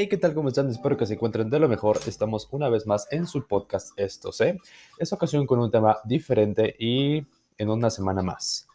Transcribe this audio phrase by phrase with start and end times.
[0.00, 0.32] Hey, ¿qué tal?
[0.32, 0.68] ¿Cómo están?
[0.68, 1.98] Espero que se encuentren de lo mejor.
[2.06, 4.56] Estamos una vez más en su podcast Esto ¿eh?
[4.96, 7.26] Esta ocasión con un tema diferente y
[7.58, 8.68] en una semana más.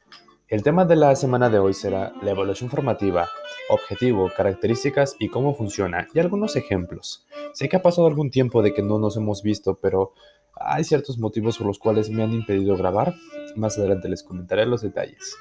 [0.50, 3.30] El tema de la semana de hoy será la evaluación formativa,
[3.70, 7.26] objetivo, características y cómo funciona, y algunos ejemplos.
[7.54, 10.12] Sé que ha pasado algún tiempo de que no nos hemos visto, pero
[10.56, 13.16] hay ciertos motivos por los cuales me han impedido grabar.
[13.56, 15.38] Más adelante les comentaré los detalles.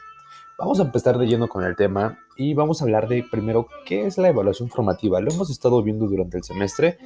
[0.63, 4.07] Vamos a empezar de lleno con el tema y vamos a hablar de primero qué
[4.07, 5.21] es la evaluación formativa.
[5.21, 6.99] Lo hemos estado viendo durante el semestre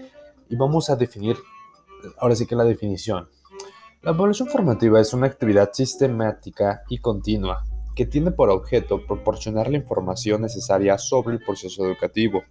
[0.50, 1.38] y vamos a definir,
[2.18, 3.30] ahora sí que la definición.
[4.02, 9.78] La evaluación formativa es una actividad sistemática y continua que tiene por objeto proporcionar la
[9.78, 12.42] información necesaria sobre el proceso educativo.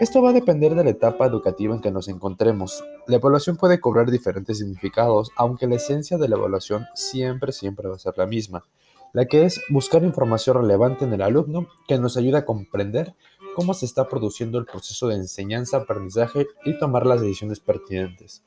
[0.00, 2.82] Esto va a depender de la etapa educativa en que nos encontremos.
[3.06, 7.94] La evaluación puede cobrar diferentes significados, aunque la esencia de la evaluación siempre, siempre va
[7.94, 8.64] a ser la misma
[9.12, 13.14] la que es buscar información relevante en el alumno que nos ayude a comprender
[13.54, 18.44] cómo se está produciendo el proceso de enseñanza-aprendizaje y tomar las decisiones pertinentes.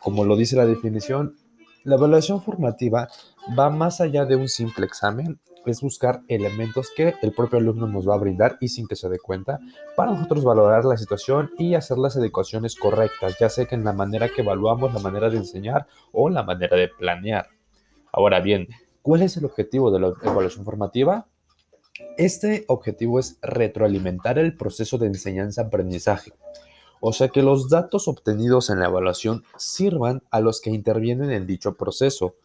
[0.00, 1.36] Como lo dice la definición,
[1.84, 3.08] la evaluación formativa
[3.58, 8.08] va más allá de un simple examen, es buscar elementos que el propio alumno nos
[8.08, 9.60] va a brindar y sin que se dé cuenta,
[9.96, 13.92] para nosotros valorar la situación y hacer las adecuaciones correctas, ya sea que en la
[13.92, 17.48] manera que evaluamos, la manera de enseñar o la manera de planear.
[18.12, 18.68] Ahora bien,
[19.02, 21.26] ¿Cuál es el objetivo de la evaluación formativa?
[22.18, 26.32] Este objetivo es retroalimentar el proceso de enseñanza-aprendizaje.
[27.00, 31.48] O sea que los datos obtenidos en la evaluación sirvan a los que intervienen en
[31.48, 32.36] dicho proceso,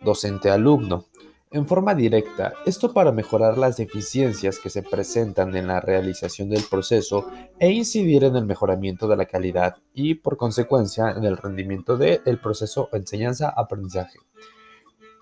[0.00, 1.06] docente-alumno,
[1.50, 6.62] en forma directa, esto para mejorar las deficiencias que se presentan en la realización del
[6.70, 7.26] proceso
[7.58, 12.38] e incidir en el mejoramiento de la calidad y, por consecuencia, en el rendimiento del
[12.38, 14.18] proceso enseñanza-aprendizaje.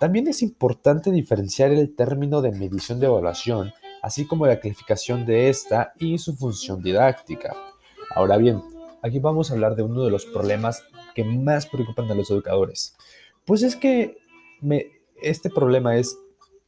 [0.04, 5.48] También es importante diferenciar el término de medición de evaluación, así como la calificación de
[5.48, 7.56] esta y su función didáctica.
[8.14, 8.60] Ahora bien,
[9.00, 10.82] aquí vamos a hablar de uno de los problemas
[11.14, 12.98] que más preocupan a los educadores.
[13.46, 14.18] Pues es que
[15.22, 16.18] este problema es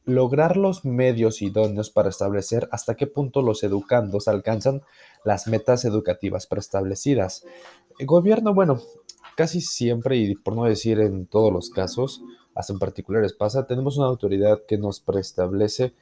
[0.03, 4.81] lograr los medios idóneos para establecer hasta qué punto los educandos alcanzan
[5.23, 7.45] las metas educativas preestablecidas.
[7.99, 8.81] El gobierno, bueno,
[9.35, 12.23] casi siempre, y por no decir en todos los casos,
[12.57, 15.93] hasta en particulares pasa, tenemos una autoridad que nos preestablece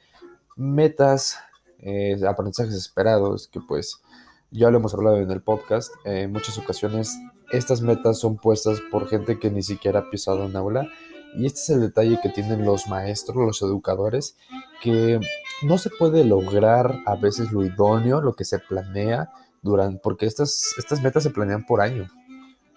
[0.56, 1.36] metas,
[1.80, 4.00] eh, aprendizajes esperados, que pues
[4.50, 7.14] ya lo hemos hablado en el podcast, en muchas ocasiones
[7.52, 10.88] estas metas son puestas por gente que ni siquiera ha pisado un aula
[11.36, 14.38] y este es el detalle que tienen los maestros, los educadores,
[14.82, 15.20] que
[15.62, 19.30] no se puede lograr a veces lo idóneo, lo que se planea,
[19.60, 22.08] durante, porque estas, estas metas se planean por año.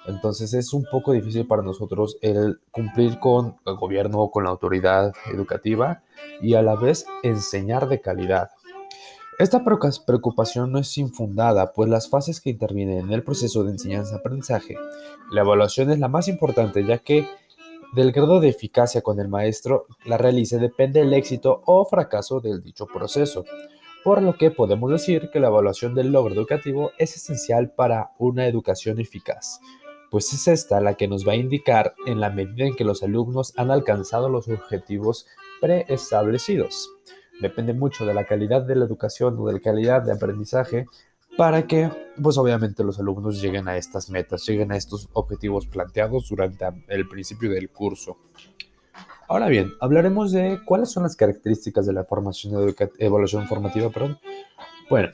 [0.05, 4.49] Entonces es un poco difícil para nosotros el cumplir con el gobierno o con la
[4.49, 6.03] autoridad educativa
[6.41, 8.49] y a la vez enseñar de calidad.
[9.37, 14.75] Esta preocupación no es infundada, pues las fases que intervienen en el proceso de enseñanza-aprendizaje,
[15.31, 17.25] la evaluación es la más importante, ya que
[17.93, 22.61] del grado de eficacia con el maestro la realice depende el éxito o fracaso del
[22.61, 23.45] dicho proceso,
[24.03, 28.45] por lo que podemos decir que la evaluación del logro educativo es esencial para una
[28.45, 29.61] educación eficaz
[30.09, 33.03] pues es esta la que nos va a indicar en la medida en que los
[33.03, 35.27] alumnos han alcanzado los objetivos
[35.61, 36.89] preestablecidos.
[37.41, 40.87] Depende mucho de la calidad de la educación o de la calidad de aprendizaje
[41.37, 41.89] para que,
[42.21, 47.07] pues obviamente los alumnos lleguen a estas metas, lleguen a estos objetivos planteados durante el
[47.07, 48.17] principio del curso.
[49.29, 53.89] Ahora bien, hablaremos de cuáles son las características de la formación evaluación formativa.
[53.89, 54.19] Perdón.
[54.89, 55.09] Bueno,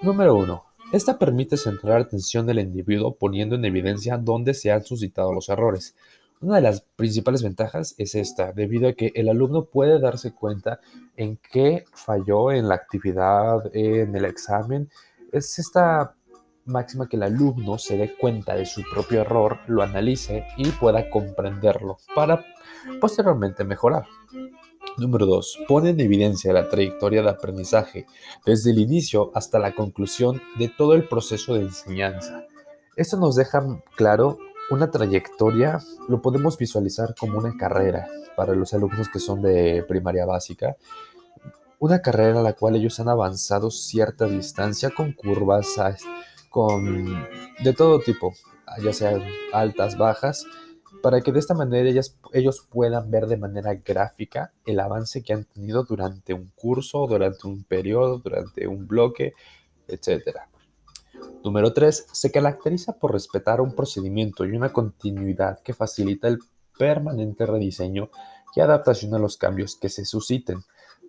[0.00, 4.84] número uno, esta permite centrar la atención del individuo poniendo en evidencia dónde se han
[4.84, 5.96] suscitado los errores.
[6.42, 10.80] Una de las principales ventajas es esta, debido a que el alumno puede darse cuenta
[11.16, 14.90] en qué falló en la actividad, en el examen.
[15.30, 16.14] Es esta
[16.64, 21.08] máxima que el alumno se dé cuenta de su propio error, lo analice y pueda
[21.10, 22.44] comprenderlo para
[23.00, 24.04] posteriormente mejorar.
[24.98, 25.60] Número 2.
[25.68, 28.06] Pone en evidencia la trayectoria de aprendizaje
[28.44, 32.44] desde el inicio hasta la conclusión de todo el proceso de enseñanza.
[32.96, 34.38] Esto nos deja claro
[34.70, 38.06] una trayectoria, lo podemos visualizar como una carrera
[38.36, 40.76] para los alumnos que son de primaria básica.
[41.78, 45.74] Una carrera a la cual ellos han avanzado cierta distancia con curvas,
[46.50, 47.26] con
[47.64, 48.34] de todo tipo,
[48.82, 49.22] ya sean
[49.52, 50.46] altas, bajas,
[51.02, 51.90] para que de esta manera
[52.32, 57.46] ellos puedan ver de manera gráfica el avance que han tenido durante un curso, durante
[57.46, 59.34] un periodo, durante un bloque,
[59.88, 60.38] etc.
[61.44, 62.06] Número 3.
[62.12, 66.38] Se caracteriza por respetar un procedimiento y una continuidad que facilita el
[66.78, 68.10] permanente rediseño
[68.54, 70.62] y adaptación a los cambios que se susciten.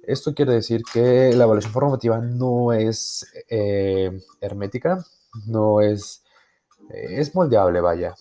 [0.03, 4.11] Esto quiere decir que la evaluación formativa no es eh,
[4.41, 5.05] hermética,
[5.47, 6.23] no es,
[6.89, 8.15] eh, es moldeable, vaya.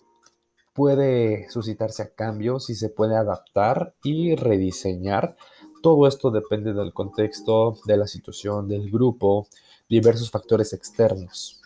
[0.73, 5.37] Puede suscitarse a cambios y se puede adaptar y rediseñar.
[5.83, 9.49] Todo esto depende del contexto, de la situación, del grupo,
[9.89, 11.61] diversos factores externos.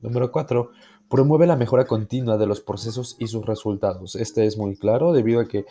[0.00, 0.70] Número 4.
[1.08, 4.14] Promueve la mejora continua de los procesos y sus resultados.
[4.16, 5.64] Este es muy claro debido a que,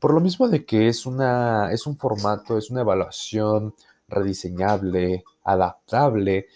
[0.00, 3.74] por lo mismo de que es, una, es un formato, es una evaluación
[4.08, 6.46] rediseñable, adaptable,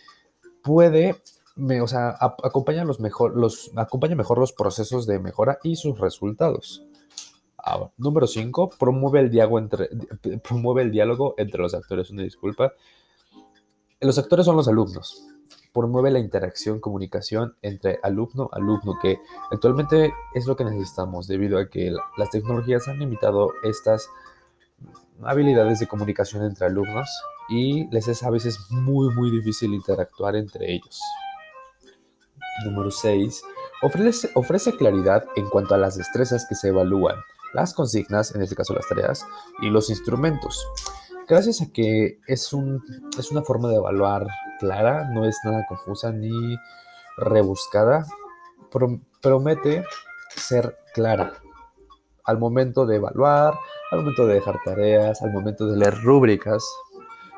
[0.63, 1.17] puede,
[1.57, 6.85] o sea, acompaña, los mejor, los, acompaña mejor los procesos de mejora y sus resultados.
[7.97, 8.71] número 5.
[8.79, 9.89] Promueve, el diálogo entre,
[10.47, 12.11] promueve el diálogo entre los actores.
[12.11, 12.73] Una disculpa.
[14.01, 15.27] Los actores son los alumnos.
[15.73, 19.19] Promueve la interacción, comunicación entre alumno-alumno, que
[19.51, 24.09] actualmente es lo que necesitamos debido a que las tecnologías han limitado estas
[25.23, 27.09] habilidades de comunicación entre alumnos
[27.49, 31.01] y les es a veces muy muy difícil interactuar entre ellos.
[32.65, 33.43] Número 6.
[33.83, 37.17] Ofrece, claridad en cuanto a las destrezas que se evalúan,
[37.53, 39.27] las consignas, en este caso las tareas,
[39.61, 40.67] y los instrumentos.
[41.29, 44.27] Gracias a que es una forma de evaluar
[44.59, 46.57] clara, no es nada confusa ni
[47.19, 48.07] rebuscada,
[49.21, 49.85] promete
[50.37, 51.33] ser clara
[52.27, 53.55] al momento de evaluar,
[53.91, 56.65] al momento de dejar tareas, al momento de leer rúbricas,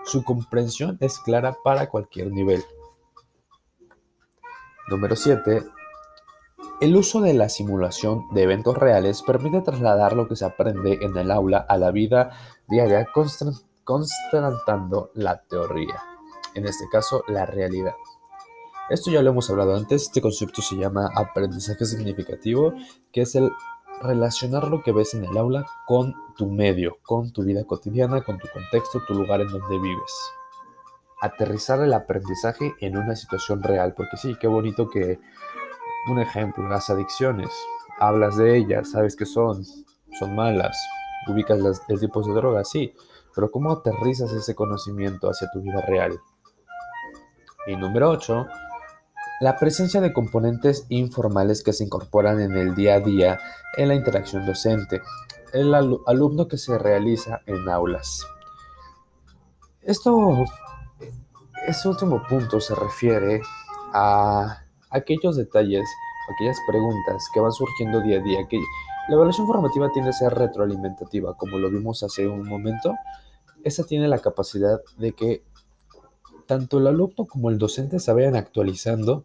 [0.04, 2.64] su comprensión es clara para cualquier nivel.
[4.88, 5.64] Número 7.
[6.80, 11.14] El uso de la simulación de eventos reales permite trasladar lo que se aprende en
[11.14, 12.30] el aula a la vida
[12.68, 13.06] diaria
[13.84, 16.02] constatando la teoría,
[16.54, 17.92] en este caso la realidad.
[18.88, 22.72] Esto ya lo hemos hablado antes, este concepto se llama aprendizaje significativo,
[23.12, 23.50] que es el
[24.00, 28.38] relacionar lo que ves en el aula con tu medio, con tu vida cotidiana, con
[28.38, 30.37] tu contexto, tu lugar en donde vives.
[31.20, 35.18] Aterrizar el aprendizaje en una situación real, porque sí, qué bonito que,
[36.10, 37.50] un ejemplo, las adicciones,
[37.98, 39.64] hablas de ellas, sabes que son,
[40.18, 40.76] son malas,
[41.26, 42.94] ubicas las, el tipo de drogas, sí,
[43.34, 46.18] pero ¿cómo aterrizas ese conocimiento hacia tu vida real?
[47.66, 48.46] Y número 8,
[49.40, 53.38] la presencia de componentes informales que se incorporan en el día a día
[53.76, 55.00] en la interacción docente,
[55.52, 58.26] el alumno que se realiza en aulas.
[59.82, 60.44] Esto,
[61.66, 63.40] este último punto se refiere
[63.92, 65.84] a aquellos detalles,
[66.34, 68.58] aquellas preguntas que van surgiendo día a día, que
[69.08, 72.94] la evaluación formativa tiende a ser retroalimentativa, como lo vimos hace un momento.
[73.64, 75.42] Esa tiene la capacidad de que
[76.46, 79.24] tanto el alumno como el docente se vayan actualizando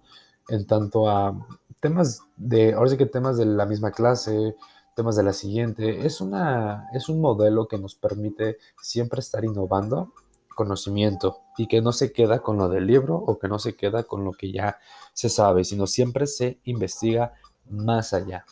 [0.49, 1.35] en tanto a
[1.79, 4.55] temas de, ahora sí que temas de la misma clase,
[4.95, 6.05] temas de la siguiente.
[6.05, 10.13] Es, una, es un modelo que nos permite siempre estar innovando
[10.53, 14.03] conocimiento y que no se queda con lo del libro o que no se queda
[14.03, 14.77] con lo que ya
[15.13, 17.33] se sabe, sino siempre se investiga
[17.69, 18.45] más allá.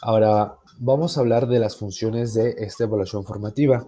[0.00, 3.86] Ahora, vamos a hablar de las funciones de esta evaluación formativa.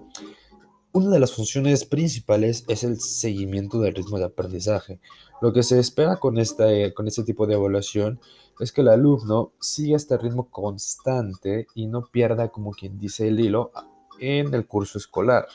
[0.92, 4.98] Una de las funciones principales es el seguimiento del ritmo de aprendizaje.
[5.42, 8.18] Lo que se espera con este, con este tipo de evaluación
[8.60, 13.38] es que el alumno siga este ritmo constante y no pierda, como quien dice, el
[13.40, 13.72] hilo
[14.18, 15.46] en el curso escolar.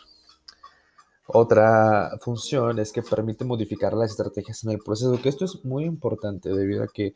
[1.33, 5.85] Otra función es que permite modificar las estrategias en el proceso, que esto es muy
[5.85, 7.15] importante debido a que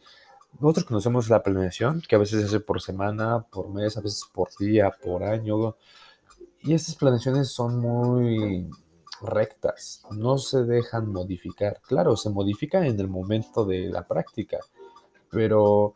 [0.60, 4.24] nosotros conocemos la planeación, que a veces se hace por semana, por mes, a veces
[4.34, 5.76] por día, por año,
[6.62, 8.70] y estas planeaciones son muy
[9.22, 11.82] rectas, no se dejan modificar.
[11.86, 14.60] Claro, se modifican en el momento de la práctica,
[15.30, 15.94] pero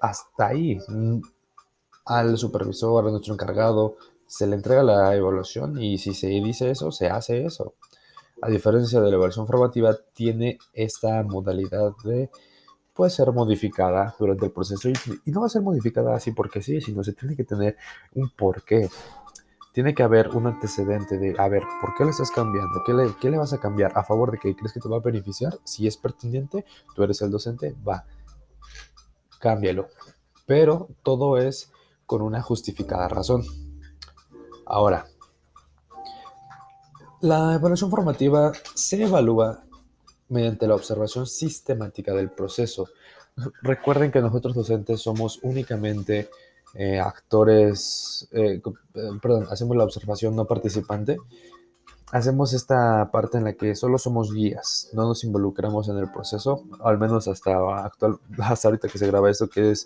[0.00, 1.20] hasta ahí, mm,
[2.06, 3.96] al supervisor, a nuestro encargado,
[4.30, 7.74] se le entrega la evaluación y si se dice eso, se hace eso.
[8.40, 12.30] A diferencia de la evaluación formativa, tiene esta modalidad de
[12.94, 16.80] puede ser modificada durante el proceso y, no va a ser modificada así porque sí,
[16.80, 17.76] sino se tiene que tener
[18.14, 18.88] un porqué
[19.72, 22.82] tiene que haber un antecedente de, a ver, ¿por qué le estás cambiando?
[22.84, 23.92] ¿Qué le, qué le vas a cambiar?
[23.96, 25.58] ¿A favor de que crees que te va a beneficiar?
[25.64, 28.04] Si es pertinente, tú eres el docente, va,
[29.38, 29.86] cámbialo.
[30.44, 31.70] Pero todo es
[32.04, 33.44] con una justificada razón.
[34.70, 35.04] Ahora,
[37.20, 39.64] la evaluación formativa se evalúa
[40.28, 42.88] mediante la observación sistemática del proceso.
[43.62, 46.30] Recuerden que nosotros docentes somos únicamente
[46.74, 48.62] eh, actores, eh,
[48.94, 51.18] eh, perdón, hacemos la observación no participante,
[52.12, 56.62] hacemos esta parte en la que solo somos guías, no nos involucramos en el proceso,
[56.84, 59.84] al menos hasta, actual, hasta ahorita que se graba esto, que es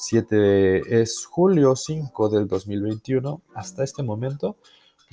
[0.00, 4.56] 7, es julio 5 del 2021, hasta este momento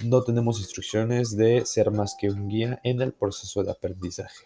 [0.03, 4.45] no tenemos instrucciones de ser más que un guía en el proceso de aprendizaje.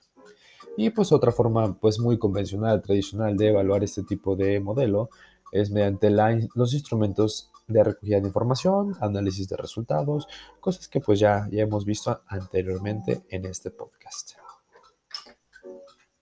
[0.77, 5.10] Y pues otra forma pues muy convencional, tradicional de evaluar este tipo de modelo
[5.51, 10.25] es mediante los instrumentos de recogida de información, análisis de resultados,
[10.62, 14.38] cosas que pues ya, ya hemos visto anteriormente en este podcast.